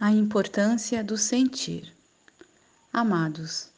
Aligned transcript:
A 0.00 0.12
importância 0.12 1.02
do 1.02 1.16
sentir. 1.16 1.92
Amados, 2.92 3.68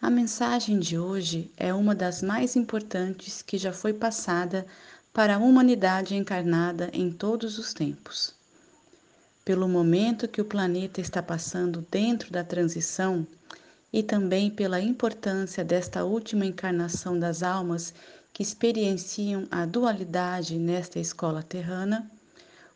a 0.00 0.08
mensagem 0.08 0.78
de 0.78 0.96
hoje 0.96 1.50
é 1.56 1.74
uma 1.74 1.92
das 1.92 2.22
mais 2.22 2.54
importantes 2.54 3.42
que 3.42 3.58
já 3.58 3.72
foi 3.72 3.92
passada 3.92 4.64
para 5.12 5.34
a 5.34 5.38
humanidade 5.38 6.14
encarnada 6.14 6.88
em 6.92 7.10
todos 7.10 7.58
os 7.58 7.74
tempos. 7.74 8.32
Pelo 9.44 9.68
momento 9.68 10.28
que 10.28 10.40
o 10.40 10.44
planeta 10.44 11.00
está 11.00 11.20
passando 11.20 11.84
dentro 11.90 12.30
da 12.30 12.44
transição 12.44 13.26
e 13.92 14.04
também 14.04 14.48
pela 14.48 14.80
importância 14.80 15.64
desta 15.64 16.04
última 16.04 16.46
encarnação 16.46 17.18
das 17.18 17.42
almas 17.42 17.92
que 18.32 18.40
experienciam 18.40 19.48
a 19.50 19.66
dualidade 19.66 20.56
nesta 20.60 21.00
escola 21.00 21.42
terrana, 21.42 22.08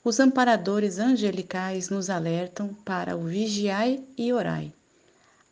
os 0.02 0.18
amparadores 0.18 0.98
angelicais 0.98 1.90
nos 1.90 2.08
alertam 2.08 2.72
para 2.84 3.16
o 3.16 3.24
vigiai 3.24 4.02
e 4.16 4.32
orai. 4.32 4.72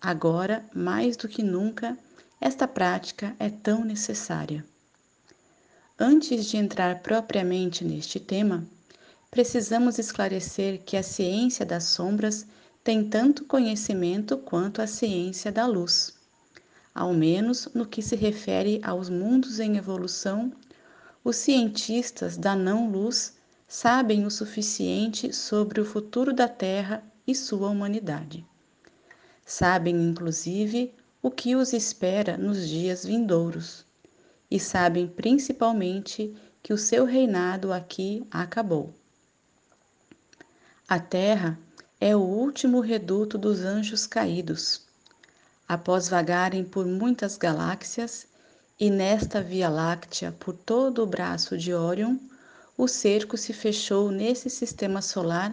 Agora, 0.00 0.64
mais 0.74 1.16
do 1.16 1.28
que 1.28 1.42
nunca, 1.42 1.98
esta 2.40 2.66
prática 2.66 3.36
é 3.38 3.50
tão 3.50 3.84
necessária. 3.84 4.64
Antes 5.98 6.46
de 6.46 6.56
entrar 6.56 7.02
propriamente 7.02 7.84
neste 7.84 8.18
tema, 8.18 8.64
precisamos 9.30 9.98
esclarecer 9.98 10.80
que 10.84 10.96
a 10.96 11.02
ciência 11.02 11.66
das 11.66 11.84
sombras 11.84 12.46
tem 12.82 13.06
tanto 13.06 13.44
conhecimento 13.44 14.38
quanto 14.38 14.80
a 14.80 14.86
ciência 14.86 15.52
da 15.52 15.66
luz, 15.66 16.14
ao 16.94 17.12
menos 17.12 17.68
no 17.74 17.84
que 17.84 18.00
se 18.00 18.16
refere 18.16 18.80
aos 18.82 19.10
mundos 19.10 19.60
em 19.60 19.76
evolução. 19.76 20.50
Os 21.22 21.36
cientistas 21.36 22.38
da 22.38 22.56
não-luz 22.56 23.34
sabem 23.70 24.24
o 24.24 24.30
suficiente 24.30 25.30
sobre 25.30 25.78
o 25.78 25.84
futuro 25.84 26.32
da 26.32 26.48
Terra 26.48 27.04
e 27.26 27.34
sua 27.34 27.68
humanidade. 27.68 28.42
Sabem, 29.44 29.94
inclusive, 29.94 30.94
o 31.20 31.30
que 31.30 31.54
os 31.54 31.74
espera 31.74 32.38
nos 32.38 32.66
dias 32.66 33.04
vindouros, 33.04 33.84
e 34.50 34.58
sabem 34.58 35.06
principalmente 35.06 36.34
que 36.62 36.72
o 36.72 36.78
seu 36.78 37.04
reinado 37.04 37.70
aqui 37.70 38.26
acabou. 38.30 38.94
A 40.88 40.98
Terra 40.98 41.58
é 42.00 42.16
o 42.16 42.20
último 42.20 42.80
reduto 42.80 43.36
dos 43.36 43.60
anjos 43.60 44.06
caídos. 44.06 44.86
Após 45.68 46.08
vagarem 46.08 46.64
por 46.64 46.86
muitas 46.86 47.36
galáxias 47.36 48.26
e 48.80 48.88
nesta 48.88 49.42
Via 49.42 49.68
Láctea 49.68 50.32
por 50.32 50.56
todo 50.56 51.02
o 51.02 51.06
braço 51.06 51.58
de 51.58 51.74
Órion, 51.74 52.18
o 52.78 52.86
cerco 52.86 53.36
se 53.36 53.52
fechou 53.52 54.12
nesse 54.12 54.48
sistema 54.48 55.02
solar 55.02 55.52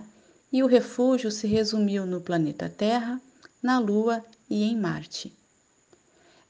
e 0.54 0.62
o 0.62 0.68
refúgio 0.68 1.32
se 1.32 1.48
resumiu 1.48 2.06
no 2.06 2.22
planeta 2.22 2.70
Terra, 2.70 3.20
na 3.64 3.80
Lua 3.80 4.24
e 4.48 4.64
em 4.64 4.78
Marte. 4.78 5.34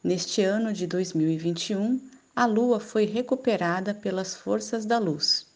Neste 0.03 0.41
ano 0.43 0.73
de 0.73 0.85
2021, 0.85 2.01
a 2.35 2.45
Lua 2.45 2.81
foi 2.81 3.05
recuperada 3.05 3.93
pelas 3.93 4.35
forças 4.35 4.85
da 4.85 4.99
luz 4.99 5.47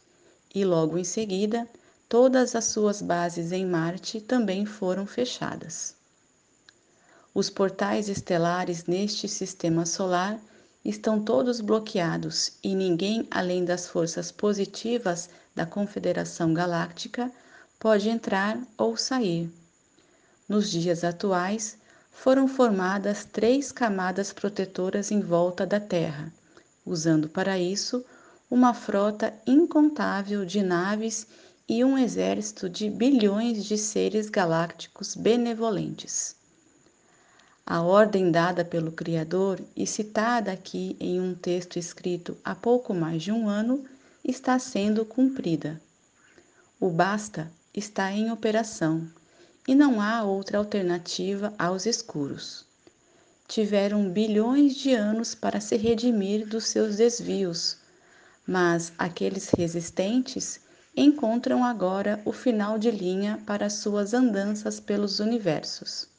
e 0.56 0.64
logo 0.64 0.98
em 0.98 1.04
seguida, 1.04 1.68
todas 2.08 2.56
as 2.56 2.66
suas 2.66 3.02
bases 3.02 3.52
em 3.52 3.66
Marte 3.66 4.22
também 4.22 4.66
foram 4.66 5.06
fechadas. 5.06 5.96
Os 7.34 7.50
portais 7.50 8.08
estelares 8.08 8.86
neste 8.86 9.28
sistema 9.28 9.86
solar 9.86 10.40
estão 10.84 11.22
todos 11.22 11.62
bloqueados 11.62 12.54
e 12.64 12.74
ninguém 12.74 13.28
além 13.30 13.66
das 13.66 13.88
forças 13.88 14.32
positivas 14.32 15.30
da 15.54 15.66
Confederação 15.66 16.54
Galáctica 16.54 17.32
pode 17.80 18.10
entrar 18.10 18.60
ou 18.78 18.96
sair. 18.96 19.52
Nos 20.48 20.70
dias 20.70 21.04
atuais, 21.04 21.78
foram 22.12 22.48
formadas 22.48 23.24
três 23.24 23.72
camadas 23.72 24.34
protetoras 24.34 25.12
em 25.12 25.22
volta 25.22 25.66
da 25.66 25.80
Terra, 25.80 26.34
usando 26.86 27.30
para 27.30 27.60
isso 27.60 28.04
uma 28.50 28.74
frota 28.74 29.34
incontável 29.46 30.44
de 30.44 30.62
naves 30.62 31.28
e 31.68 31.84
um 31.84 31.98
exército 31.98 32.68
de 32.68 32.90
bilhões 32.90 33.64
de 33.64 33.78
seres 33.78 34.28
galácticos 34.28 35.16
benevolentes. 35.16 36.39
A 37.72 37.84
ordem 37.84 38.32
dada 38.32 38.66
pelo 38.66 38.92
Criador 38.92 39.62
e 39.76 39.86
citada 39.86 40.52
aqui 40.52 40.98
em 41.00 41.22
um 41.22 41.36
texto 41.36 41.78
escrito 41.78 42.36
há 42.44 42.56
pouco 42.56 42.96
mais 42.96 43.22
de 43.22 43.32
um 43.32 43.48
ano 43.48 43.86
está 44.26 44.58
sendo 44.58 45.06
cumprida. 45.06 45.80
O 46.80 46.90
basta 46.90 47.48
está 47.72 48.12
em 48.12 48.32
operação 48.32 49.08
e 49.68 49.76
não 49.76 50.02
há 50.02 50.24
outra 50.24 50.58
alternativa 50.58 51.54
aos 51.60 51.86
escuros. 51.86 52.66
Tiveram 53.48 54.10
bilhões 54.10 54.74
de 54.74 54.96
anos 54.96 55.36
para 55.36 55.62
se 55.62 55.78
redimir 55.78 56.48
dos 56.48 56.66
seus 56.66 56.96
desvios, 56.96 57.78
mas 58.48 58.92
aqueles 58.98 59.48
resistentes 59.50 60.60
encontram 60.98 61.64
agora 61.64 62.20
o 62.26 62.34
final 62.34 62.80
de 62.80 62.90
linha 62.90 63.40
para 63.46 63.70
suas 63.70 64.16
andanças 64.16 64.80
pelos 64.80 65.20
universos. 65.20 66.10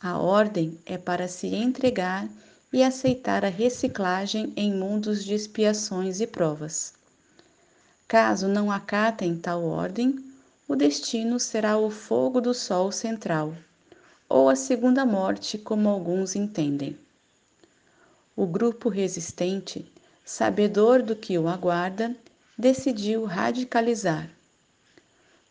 A 0.00 0.18
ordem 0.18 0.78
é 0.84 0.98
para 0.98 1.28
se 1.28 1.46
entregar 1.46 2.28
e 2.72 2.82
aceitar 2.82 3.44
a 3.44 3.48
reciclagem 3.48 4.52
em 4.56 4.74
mundos 4.74 5.24
de 5.24 5.32
expiações 5.32 6.20
e 6.20 6.26
provas. 6.26 6.92
Caso 8.06 8.48
não 8.48 8.70
acatem 8.70 9.36
tal 9.36 9.64
ordem, 9.64 10.22
o 10.66 10.74
destino 10.74 11.38
será 11.38 11.76
o 11.76 11.90
fogo 11.90 12.40
do 12.40 12.52
Sol 12.52 12.90
central, 12.90 13.54
ou 14.28 14.48
a 14.48 14.56
segunda 14.56 15.06
morte, 15.06 15.56
como 15.56 15.88
alguns 15.88 16.34
entendem. 16.34 16.98
O 18.34 18.46
grupo 18.46 18.88
resistente, 18.88 19.90
sabedor 20.24 21.02
do 21.02 21.14
que 21.14 21.38
o 21.38 21.48
aguarda, 21.48 22.16
decidiu 22.58 23.24
radicalizar. 23.24 24.28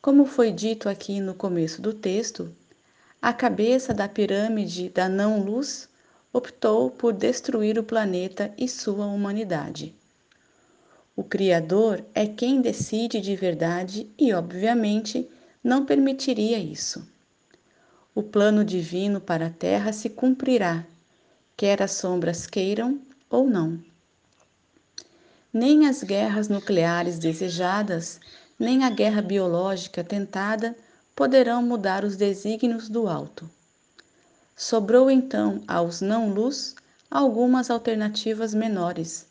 Como 0.01 0.25
foi 0.25 0.51
dito 0.51 0.89
aqui 0.89 1.21
no 1.21 1.33
começo 1.33 1.81
do 1.81 1.93
texto, 1.93 2.53
a 3.23 3.31
cabeça 3.31 3.93
da 3.93 4.05
pirâmide 4.05 4.89
da 4.89 5.07
não-luz 5.07 5.87
optou 6.33 6.91
por 6.91 7.13
destruir 7.13 7.79
o 7.79 7.83
planeta 7.83 8.53
e 8.57 8.67
sua 8.67 9.05
humanidade. 9.05 9.95
O 11.15 11.23
Criador 11.23 12.03
é 12.13 12.27
quem 12.27 12.59
decide 12.59 13.21
de 13.21 13.33
verdade 13.33 14.11
e, 14.19 14.33
obviamente, 14.33 15.25
não 15.63 15.85
permitiria 15.85 16.59
isso. 16.59 17.07
O 18.13 18.21
plano 18.21 18.61
divino 18.65 19.21
para 19.21 19.45
a 19.45 19.51
Terra 19.51 19.93
se 19.93 20.09
cumprirá, 20.09 20.85
quer 21.55 21.81
as 21.81 21.91
sombras 21.91 22.45
queiram 22.45 22.99
ou 23.29 23.47
não. 23.47 23.81
Nem 25.53 25.87
as 25.87 26.03
guerras 26.03 26.49
nucleares 26.49 27.17
desejadas, 27.17 28.19
nem 28.59 28.83
a 28.83 28.89
guerra 28.89 29.21
biológica 29.21 30.03
tentada 30.03 30.75
poderão 31.15 31.61
mudar 31.61 32.03
os 32.03 32.15
desígnios 32.15 32.89
do 32.89 33.07
alto. 33.07 33.49
Sobrou 34.55 35.09
então 35.09 35.63
aos 35.67 36.01
não-luz 36.01 36.75
algumas 37.09 37.69
alternativas 37.69 38.53
menores, 38.53 39.25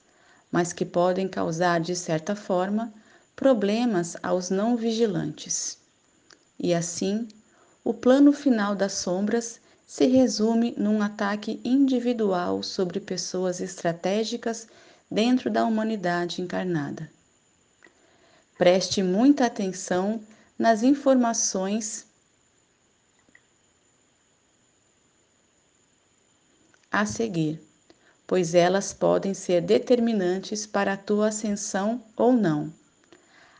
mas 0.50 0.72
que 0.72 0.84
podem 0.84 1.28
causar, 1.28 1.80
de 1.80 1.96
certa 1.96 2.36
forma, 2.36 2.92
problemas 3.34 4.16
aos 4.22 4.50
não 4.50 4.76
vigilantes. 4.76 5.78
E 6.58 6.74
assim, 6.74 7.26
o 7.82 7.92
plano 7.92 8.32
final 8.32 8.74
das 8.74 8.92
sombras 8.92 9.60
se 9.86 10.06
resume 10.06 10.74
num 10.78 11.02
ataque 11.02 11.60
individual 11.64 12.62
sobre 12.62 13.00
pessoas 13.00 13.60
estratégicas 13.60 14.68
dentro 15.10 15.50
da 15.50 15.64
humanidade 15.64 16.40
encarnada. 16.40 17.10
Preste 18.56 19.02
muita 19.02 19.46
atenção 19.46 20.20
nas 20.62 20.84
informações 20.84 22.06
a 26.88 27.04
seguir, 27.04 27.60
pois 28.24 28.54
elas 28.54 28.92
podem 28.92 29.34
ser 29.34 29.60
determinantes 29.60 30.64
para 30.64 30.92
a 30.92 30.96
tua 30.96 31.30
ascensão 31.30 32.00
ou 32.16 32.32
não. 32.32 32.72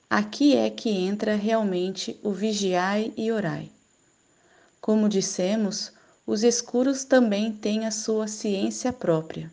Aqui 0.09 0.57
é 0.57 0.71
que 0.71 0.91
entra 0.91 1.35
realmente 1.35 2.21
o 2.23 2.31
vigiai 2.31 3.13
e 3.17 3.33
orai. 3.33 3.69
Como 4.81 5.09
dissemos, 5.09 5.91
os 6.25 6.45
escuros 6.45 7.03
também 7.05 7.53
têm 7.53 7.85
a 7.85 7.91
sua 7.91 8.29
ciência 8.29 8.93
própria. 8.93 9.51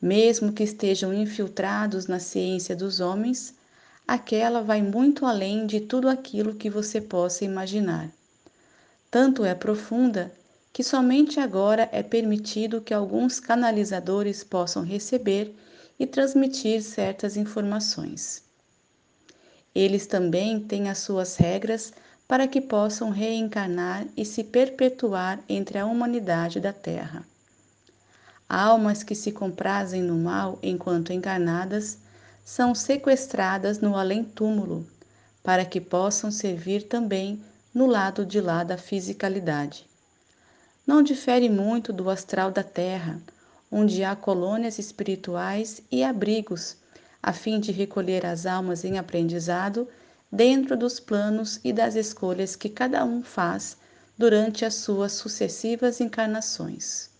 Mesmo 0.00 0.52
que 0.52 0.62
estejam 0.62 1.12
infiltrados 1.12 2.06
na 2.06 2.20
ciência 2.20 2.76
dos 2.76 3.00
homens, 3.00 3.52
aquela 4.06 4.62
vai 4.62 4.82
muito 4.82 5.24
além 5.24 5.66
de 5.66 5.80
tudo 5.80 6.08
aquilo 6.08 6.54
que 6.54 6.68
você 6.68 7.00
possa 7.00 7.44
imaginar. 7.44 8.10
Tanto 9.10 9.44
é 9.44 9.54
profunda 9.54 10.32
que 10.72 10.82
somente 10.82 11.38
agora 11.38 11.88
é 11.92 12.02
permitido 12.02 12.80
que 12.80 12.94
alguns 12.94 13.38
canalizadores 13.38 14.42
possam 14.42 14.82
receber 14.82 15.54
e 15.98 16.06
transmitir 16.06 16.82
certas 16.82 17.36
informações. 17.36 18.42
Eles 19.74 20.06
também 20.06 20.60
têm 20.60 20.88
as 20.88 20.98
suas 20.98 21.36
regras 21.36 21.92
para 22.26 22.48
que 22.48 22.60
possam 22.60 23.10
reencarnar 23.10 24.06
e 24.16 24.24
se 24.24 24.42
perpetuar 24.42 25.40
entre 25.48 25.78
a 25.78 25.86
humanidade 25.86 26.60
da 26.60 26.72
Terra. 26.72 27.26
Almas 28.48 29.02
que 29.02 29.14
se 29.14 29.32
comprazem 29.32 30.02
no 30.02 30.16
mal 30.16 30.58
enquanto 30.62 31.12
encarnadas 31.12 31.98
são 32.44 32.74
sequestradas 32.74 33.80
no 33.80 33.96
além-túmulo, 33.96 34.86
para 35.42 35.64
que 35.64 35.80
possam 35.80 36.30
servir 36.30 36.84
também 36.84 37.42
no 37.74 37.86
lado 37.86 38.26
de 38.26 38.40
lá 38.40 38.64
da 38.64 38.76
fisicalidade. 38.76 39.86
Não 40.86 41.02
difere 41.02 41.48
muito 41.48 41.92
do 41.92 42.10
astral 42.10 42.50
da 42.50 42.62
Terra, 42.62 43.20
onde 43.70 44.04
há 44.04 44.14
colônias 44.14 44.78
espirituais 44.78 45.80
e 45.90 46.04
abrigos, 46.04 46.76
a 47.22 47.32
fim 47.32 47.60
de 47.60 47.70
recolher 47.72 48.26
as 48.26 48.44
almas 48.44 48.84
em 48.84 48.98
aprendizado 48.98 49.88
dentro 50.30 50.76
dos 50.76 50.98
planos 50.98 51.60
e 51.62 51.72
das 51.72 51.94
escolhas 51.94 52.56
que 52.56 52.68
cada 52.68 53.04
um 53.04 53.22
faz 53.22 53.76
durante 54.18 54.64
as 54.64 54.74
suas 54.74 55.12
sucessivas 55.12 56.00
encarnações. 56.00 57.10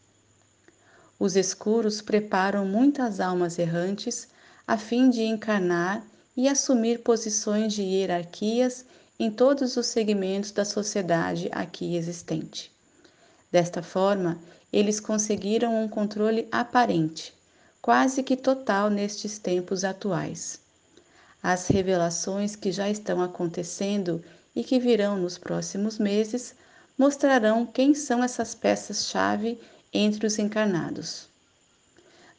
Os 1.18 1.36
escuros 1.36 2.02
preparam 2.02 2.66
muitas 2.66 3.20
almas 3.20 3.58
errantes 3.58 4.28
a 4.66 4.76
fim 4.76 5.10
de 5.10 5.22
encarnar 5.22 6.04
e 6.36 6.48
assumir 6.48 7.00
posições 7.00 7.72
de 7.72 7.82
hierarquias 7.82 8.84
em 9.18 9.30
todos 9.30 9.76
os 9.76 9.86
segmentos 9.86 10.50
da 10.50 10.64
sociedade 10.64 11.48
aqui 11.52 11.96
existente. 11.96 12.72
Desta 13.50 13.82
forma, 13.82 14.38
eles 14.72 14.98
conseguiram 14.98 15.82
um 15.82 15.88
controle 15.88 16.48
aparente, 16.50 17.34
quase 17.80 18.22
que 18.22 18.36
total 18.36 18.88
nestes 18.88 19.38
tempos 19.38 19.84
atuais. 19.84 20.58
As 21.42 21.66
revelações 21.66 22.56
que 22.56 22.72
já 22.72 22.88
estão 22.88 23.20
acontecendo 23.20 24.24
e 24.54 24.64
que 24.64 24.78
virão 24.78 25.18
nos 25.18 25.36
próximos 25.36 25.98
meses 25.98 26.54
mostrarão 26.96 27.66
quem 27.66 27.94
são 27.94 28.22
essas 28.22 28.54
peças-chave 28.54 29.60
entre 29.92 30.26
os 30.26 30.38
encarnados. 30.38 31.28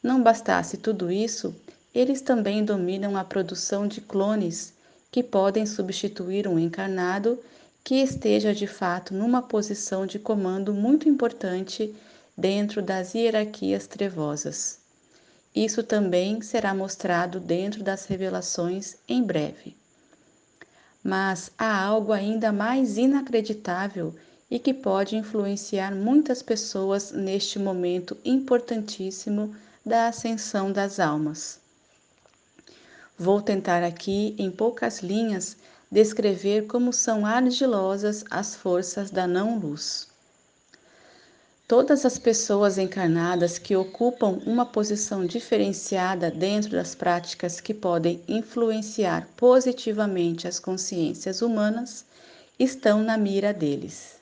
Não 0.02 0.22
bastasse 0.22 0.76
tudo 0.76 1.10
isso, 1.10 1.54
eles 1.94 2.20
também 2.20 2.64
dominam 2.64 3.16
a 3.16 3.22
produção 3.22 3.86
de 3.86 4.00
clones 4.00 4.74
que 5.12 5.22
podem 5.22 5.64
substituir 5.64 6.48
um 6.48 6.58
encarnado 6.58 7.38
que 7.84 7.96
esteja 7.96 8.52
de 8.52 8.66
fato 8.66 9.14
numa 9.14 9.40
posição 9.40 10.04
de 10.04 10.18
comando 10.18 10.74
muito 10.74 11.08
importante 11.08 11.94
dentro 12.36 12.82
das 12.82 13.14
hierarquias 13.14 13.86
trevosas. 13.86 14.80
Isso 15.54 15.84
também 15.84 16.42
será 16.42 16.74
mostrado 16.74 17.38
dentro 17.38 17.84
das 17.84 18.06
revelações 18.06 18.96
em 19.06 19.22
breve. 19.22 19.76
Mas 21.00 21.52
há 21.56 21.80
algo 21.80 22.12
ainda 22.12 22.50
mais 22.52 22.98
inacreditável 22.98 24.12
e 24.50 24.58
que 24.58 24.74
pode 24.74 25.16
influenciar 25.16 25.94
muitas 25.94 26.42
pessoas 26.42 27.12
neste 27.12 27.58
momento 27.58 28.16
importantíssimo 28.24 29.54
da 29.86 30.08
ascensão 30.08 30.72
das 30.72 30.98
almas. 30.98 31.62
Vou 33.16 33.40
tentar 33.40 33.82
aqui, 33.84 34.34
em 34.38 34.50
poucas 34.50 35.00
linhas, 35.00 35.56
descrever 35.90 36.66
como 36.66 36.92
são 36.92 37.24
argilosas 37.24 38.24
as 38.28 38.56
forças 38.56 39.10
da 39.10 39.26
não-luz. 39.26 40.08
Todas 41.68 42.04
as 42.04 42.18
pessoas 42.18 42.76
encarnadas 42.76 43.58
que 43.58 43.74
ocupam 43.74 44.40
uma 44.44 44.66
posição 44.66 45.24
diferenciada 45.24 46.30
dentro 46.30 46.72
das 46.72 46.94
práticas 46.94 47.60
que 47.60 47.72
podem 47.72 48.20
influenciar 48.28 49.28
positivamente 49.36 50.46
as 50.46 50.58
consciências 50.58 51.40
humanas 51.40 52.04
estão 52.58 53.02
na 53.02 53.16
mira 53.16 53.54
deles. 53.54 54.16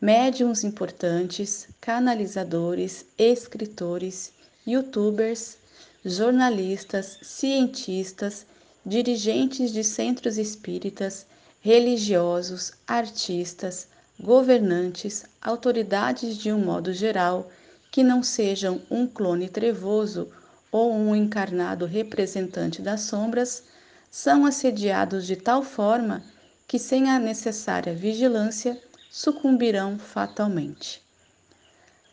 Médiums 0.00 0.62
importantes, 0.62 1.66
canalizadores, 1.80 3.04
escritores, 3.18 4.32
youtubers, 4.66 5.58
jornalistas, 6.04 7.18
cientistas, 7.22 8.46
dirigentes 8.84 9.72
de 9.72 9.84
centros 9.84 10.38
espíritas, 10.38 11.26
religiosos, 11.60 12.72
artistas, 12.86 13.86
governantes, 14.18 15.24
autoridades 15.42 16.36
de 16.36 16.50
um 16.52 16.58
modo 16.58 16.92
geral, 16.92 17.50
que 17.90 18.02
não 18.02 18.22
sejam 18.22 18.80
um 18.90 19.06
clone 19.06 19.48
trevoso 19.48 20.28
ou 20.72 20.92
um 20.94 21.14
encarnado 21.14 21.84
representante 21.84 22.80
das 22.80 23.02
sombras, 23.02 23.64
são 24.10 24.46
assediados 24.46 25.26
de 25.26 25.36
tal 25.36 25.62
forma 25.62 26.22
que, 26.66 26.78
sem 26.78 27.10
a 27.10 27.18
necessária 27.18 27.94
vigilância, 27.94 28.80
sucumbirão 29.10 29.98
fatalmente. 29.98 31.02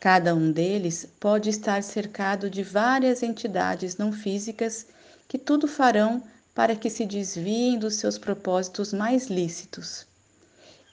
Cada 0.00 0.32
um 0.32 0.52
deles 0.52 1.08
pode 1.18 1.50
estar 1.50 1.82
cercado 1.82 2.48
de 2.48 2.62
várias 2.62 3.22
entidades 3.22 3.96
não 3.96 4.12
físicas 4.12 4.86
que 5.26 5.36
tudo 5.36 5.66
farão 5.66 6.22
para 6.54 6.76
que 6.76 6.88
se 6.88 7.04
desviem 7.04 7.78
dos 7.78 7.96
seus 7.96 8.16
propósitos 8.16 8.92
mais 8.92 9.26
lícitos. 9.26 10.06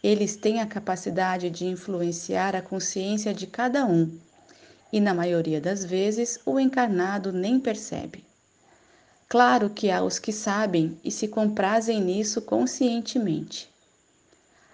Eles 0.04 0.36
têm 0.36 0.60
a 0.60 0.66
capacidade 0.66 1.50
de 1.50 1.66
influenciar 1.66 2.56
a 2.56 2.62
consciência 2.62 3.34
de 3.34 3.48
cada 3.48 3.86
um, 3.86 4.18
e 4.92 5.00
na 5.00 5.14
maioria 5.14 5.62
das 5.62 5.86
vezes 5.86 6.40
o 6.46 6.60
encarnado 6.60 7.32
nem 7.32 7.60
percebe. 7.60 8.24
Claro 9.28 9.70
que 9.70 9.90
há 9.90 10.04
os 10.04 10.20
que 10.20 10.32
sabem 10.32 10.98
e 11.04 11.12
se 11.12 11.28
comprazem 11.28 12.02
nisso 12.02 12.42
conscientemente. 12.42 13.70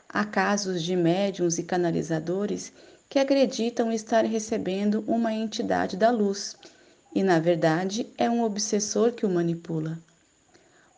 Há 0.08 0.26
casos 0.26 0.84
de 0.84 0.96
médiums 0.96 1.58
e 1.58 1.64
canalizadores 1.64 2.74
que 3.12 3.20
acreditam 3.20 3.92
estar 3.92 4.24
recebendo 4.24 5.04
uma 5.06 5.34
entidade 5.34 5.98
da 5.98 6.10
luz 6.10 6.56
e, 7.14 7.22
na 7.22 7.40
verdade, 7.40 8.08
é 8.18 8.30
um 8.30 8.42
obsessor 8.42 9.12
que 9.12 9.26
o 9.26 9.30
manipula. 9.30 10.00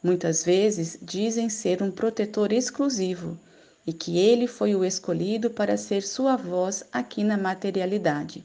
Muitas 0.04 0.44
vezes 0.44 0.96
dizem 1.02 1.50
ser 1.50 1.82
um 1.82 1.90
protetor 1.90 2.54
exclusivo 2.54 3.36
e 3.84 3.92
que 3.92 4.20
ele 4.20 4.46
foi 4.46 4.76
o 4.76 4.86
escolhido 4.86 5.50
para 5.50 5.76
ser 5.76 6.04
sua 6.04 6.36
voz 6.36 6.84
aqui 6.92 7.24
na 7.24 7.36
materialidade. 7.36 8.44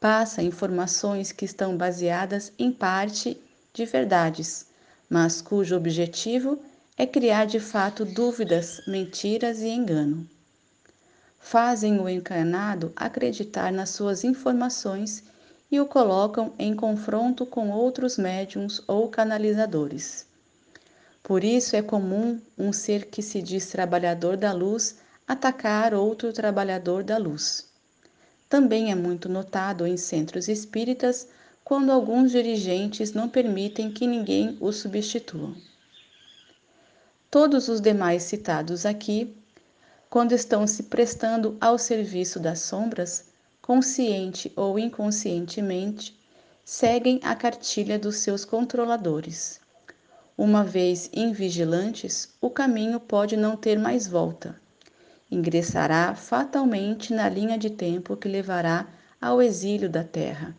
Passa 0.00 0.42
informações 0.42 1.30
que 1.30 1.44
estão 1.44 1.76
baseadas 1.76 2.54
em 2.58 2.72
parte 2.72 3.38
de 3.74 3.84
verdades, 3.84 4.64
mas 5.10 5.42
cujo 5.42 5.76
objetivo 5.76 6.58
é 6.96 7.06
criar 7.06 7.44
de 7.44 7.60
fato 7.60 8.06
dúvidas, 8.06 8.80
mentiras 8.86 9.60
e 9.60 9.68
engano. 9.68 10.26
Fazem 11.44 12.00
o 12.00 12.08
encarnado 12.08 12.92
acreditar 12.94 13.72
nas 13.72 13.90
suas 13.90 14.22
informações 14.22 15.24
e 15.70 15.80
o 15.80 15.84
colocam 15.84 16.54
em 16.56 16.74
confronto 16.74 17.44
com 17.44 17.68
outros 17.70 18.16
médiums 18.16 18.80
ou 18.86 19.08
canalizadores. 19.08 20.24
Por 21.22 21.42
isso 21.42 21.74
é 21.76 21.82
comum 21.82 22.40
um 22.56 22.72
ser 22.72 23.06
que 23.06 23.20
se 23.20 23.42
diz 23.42 23.66
trabalhador 23.66 24.36
da 24.36 24.52
luz 24.52 25.00
atacar 25.26 25.92
outro 25.92 26.32
trabalhador 26.32 27.02
da 27.02 27.18
luz. 27.18 27.68
Também 28.48 28.90
é 28.90 28.94
muito 28.94 29.28
notado 29.28 29.86
em 29.86 29.96
centros 29.96 30.48
espíritas 30.48 31.28
quando 31.64 31.90
alguns 31.90 32.30
dirigentes 32.30 33.12
não 33.12 33.28
permitem 33.28 33.90
que 33.90 34.06
ninguém 34.06 34.56
o 34.60 34.72
substitua. 34.72 35.54
Todos 37.30 37.68
os 37.68 37.80
demais 37.80 38.22
citados 38.22 38.86
aqui, 38.86 39.36
quando 40.12 40.30
estão 40.32 40.64
se 40.66 40.84
prestando 40.84 41.56
ao 41.60 41.76
serviço 41.76 42.38
das 42.38 42.60
sombras, 42.60 43.24
consciente 43.60 44.52
ou 44.54 44.78
inconscientemente, 44.78 46.16
seguem 46.64 47.18
a 47.24 47.34
cartilha 47.34 47.98
dos 47.98 48.18
seus 48.18 48.44
controladores 48.44 49.60
uma 50.36 50.64
vez 50.64 51.10
invigilantes, 51.12 52.30
o 52.40 52.48
caminho 52.48 52.98
pode 52.98 53.36
não 53.36 53.56
ter 53.56 53.78
mais 53.78 54.08
volta. 54.08 54.56
Ingressará 55.30 56.14
fatalmente 56.14 57.12
na 57.12 57.28
linha 57.28 57.58
de 57.58 57.70
tempo 57.70 58.16
que 58.16 58.28
levará 58.28 58.88
ao 59.20 59.40
exílio 59.40 59.88
da 59.88 60.02
terra. 60.02 60.52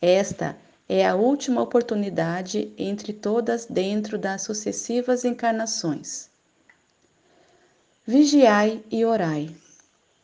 Esta 0.00 0.56
é 0.88 1.06
a 1.06 1.14
última 1.14 1.60
oportunidade 1.60 2.72
entre 2.78 3.12
todas 3.12 3.66
dentro 3.66 4.16
das 4.16 4.42
sucessivas 4.42 5.24
encarnações. 5.24 6.30
Vigiai 8.08 8.84
e 8.88 9.04
orai. 9.04 9.50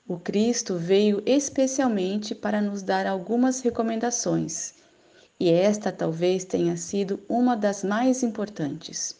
O 0.06 0.16
Cristo 0.16 0.76
veio 0.76 1.20
especialmente 1.26 2.32
para 2.32 2.60
nos 2.60 2.80
dar 2.80 3.08
algumas 3.08 3.60
recomendações 3.60 4.74
e 5.40 5.50
esta 5.50 5.90
talvez 5.90 6.44
tenha 6.44 6.76
sido 6.76 7.18
uma 7.28 7.56
das 7.56 7.82
mais 7.82 8.22
importantes. 8.22 9.16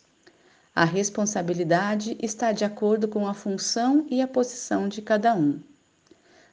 A 0.73 0.85
responsabilidade 0.85 2.17
está 2.23 2.53
de 2.53 2.65
acordo 2.65 3.09
com 3.09 3.27
a 3.27 3.35
função 3.35 4.07
e 4.09 4.23
a 4.23 4.29
posição 4.29 4.89
de 4.89 5.03
cada 5.03 5.35
um. 5.35 5.59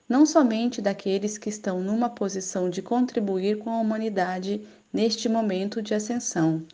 Não 0.10 0.26
somente 0.26 0.82
daqueles 0.82 1.38
que 1.38 1.50
estão 1.50 1.80
numa 1.80 2.10
posição 2.10 2.72
de 2.72 2.82
contribuir 2.82 3.60
com 3.60 3.70
a 3.70 3.80
humanidade 3.80 4.66
neste 4.92 5.30
momento 5.30 5.80
de 5.80 5.94
ascensão, 5.94 6.66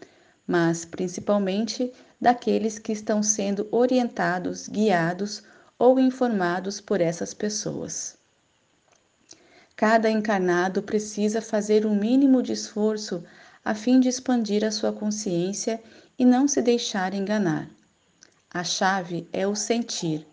mas 0.48 0.86
principalmente 0.86 1.92
daqueles 2.20 2.80
que 2.80 2.92
estão 2.92 3.22
sendo 3.22 3.68
orientados, 3.72 4.68
guiados 4.68 5.44
ou 5.78 6.00
informados 6.00 6.80
por 6.80 7.02
essas 7.02 7.34
pessoas. 7.34 8.18
Cada 9.76 10.10
encarnado 10.10 10.82
precisa 10.82 11.42
fazer 11.42 11.86
um 11.86 11.96
mínimo 11.96 12.42
de 12.42 12.54
esforço 12.54 13.24
a 13.64 13.76
fim 13.76 14.00
de 14.00 14.08
expandir 14.08 14.64
a 14.64 14.72
sua 14.72 14.94
consciência 14.94 15.82
e 16.18 16.24
não 16.24 16.48
se 16.48 16.62
deixar 16.62 17.14
enganar. 17.14 17.70
A 18.50 18.64
chave 18.64 19.28
é 19.34 19.46
o 19.46 19.56
sentir. 19.56 20.26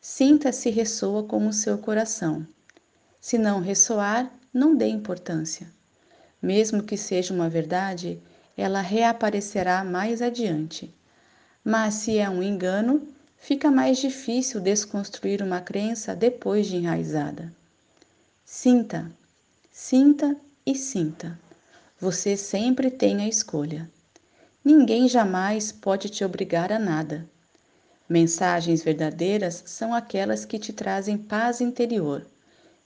Sinta 0.00 0.52
se 0.52 0.70
ressoa 0.70 1.24
com 1.24 1.46
o 1.48 1.52
seu 1.52 1.78
coração. 1.78 2.46
Se 3.20 3.36
não 3.36 3.60
ressoar, 3.60 4.32
não 4.52 4.76
dê 4.76 4.86
importância. 4.86 5.66
Mesmo 6.40 6.82
que 6.82 6.96
seja 6.96 7.32
uma 7.32 7.48
verdade, 7.48 8.20
ela 8.56 8.80
reaparecerá 8.80 9.82
mais 9.84 10.22
adiante. 10.22 10.92
Mas 11.64 11.94
se 11.94 12.18
é 12.18 12.28
um 12.28 12.42
engano, 12.42 13.06
fica 13.36 13.70
mais 13.70 13.98
difícil 13.98 14.60
desconstruir 14.60 15.42
uma 15.42 15.60
crença 15.60 16.14
depois 16.14 16.66
de 16.66 16.76
enraizada. 16.76 17.52
Sinta, 18.44 19.10
sinta 19.70 20.36
e 20.66 20.74
sinta. 20.74 21.38
Você 22.00 22.36
sempre 22.36 22.90
tem 22.90 23.22
a 23.22 23.28
escolha. 23.28 23.88
Ninguém 24.64 25.08
jamais 25.08 25.72
pode 25.72 26.08
te 26.08 26.24
obrigar 26.24 26.72
a 26.72 26.78
nada. 26.78 27.28
Mensagens 28.08 28.82
verdadeiras 28.82 29.62
são 29.66 29.94
aquelas 29.94 30.44
que 30.44 30.58
te 30.58 30.72
trazem 30.72 31.16
paz 31.16 31.60
interior, 31.60 32.26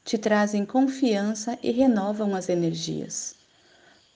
te 0.05 0.17
trazem 0.17 0.65
confiança 0.65 1.59
e 1.63 1.71
renovam 1.71 2.35
as 2.35 2.49
energias. 2.49 3.36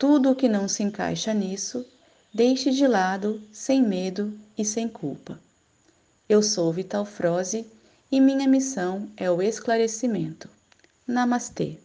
Tudo 0.01 0.31
o 0.31 0.35
que 0.35 0.49
não 0.49 0.67
se 0.67 0.83
encaixa 0.83 1.35
nisso, 1.35 1.87
deixe 2.33 2.71
de 2.71 2.87
lado 2.87 3.39
sem 3.53 3.83
medo 3.83 4.33
e 4.57 4.65
sem 4.65 4.89
culpa. 4.89 5.39
Eu 6.27 6.43
sou 6.43 6.73
Vital 6.73 7.05
Froze 7.05 7.67
e 8.11 8.19
minha 8.19 8.49
missão 8.49 9.11
é 9.15 9.31
o 9.31 9.43
esclarecimento. 9.43 10.49
Namastê! 11.07 11.77